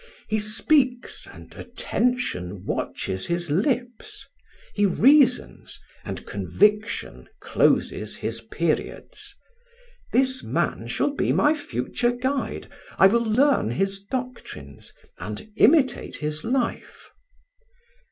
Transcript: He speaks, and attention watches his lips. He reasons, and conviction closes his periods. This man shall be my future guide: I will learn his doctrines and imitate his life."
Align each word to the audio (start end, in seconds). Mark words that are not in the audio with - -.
He 0.27 0.39
speaks, 0.39 1.27
and 1.31 1.53
attention 1.53 2.65
watches 2.65 3.27
his 3.27 3.51
lips. 3.51 4.27
He 4.73 4.83
reasons, 4.87 5.79
and 6.03 6.25
conviction 6.25 7.29
closes 7.39 8.15
his 8.15 8.41
periods. 8.41 9.35
This 10.11 10.41
man 10.41 10.87
shall 10.87 11.11
be 11.11 11.31
my 11.31 11.53
future 11.53 12.13
guide: 12.13 12.67
I 12.97 13.05
will 13.05 13.21
learn 13.23 13.69
his 13.69 14.01
doctrines 14.01 14.91
and 15.19 15.51
imitate 15.57 16.15
his 16.17 16.43
life." 16.43 17.11